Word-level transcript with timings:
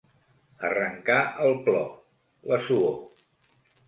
Arrencar 0.69 1.17
el 1.47 1.53
plor, 1.67 1.85
la 2.53 2.59
suor. 2.71 2.97